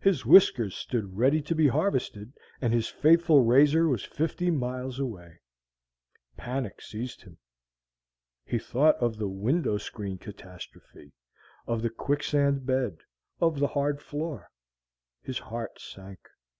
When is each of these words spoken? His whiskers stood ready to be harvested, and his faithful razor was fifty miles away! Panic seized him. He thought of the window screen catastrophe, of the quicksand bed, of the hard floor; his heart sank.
His 0.00 0.26
whiskers 0.26 0.74
stood 0.74 1.16
ready 1.16 1.40
to 1.42 1.54
be 1.54 1.68
harvested, 1.68 2.32
and 2.60 2.72
his 2.72 2.88
faithful 2.88 3.44
razor 3.44 3.86
was 3.86 4.02
fifty 4.02 4.50
miles 4.50 4.98
away! 4.98 5.38
Panic 6.36 6.82
seized 6.82 7.22
him. 7.22 7.38
He 8.44 8.58
thought 8.58 8.96
of 8.96 9.16
the 9.18 9.28
window 9.28 9.78
screen 9.78 10.18
catastrophe, 10.18 11.12
of 11.68 11.82
the 11.82 11.90
quicksand 11.90 12.66
bed, 12.66 12.96
of 13.40 13.60
the 13.60 13.68
hard 13.68 14.02
floor; 14.02 14.50
his 15.22 15.38
heart 15.38 15.80
sank. 15.80 16.18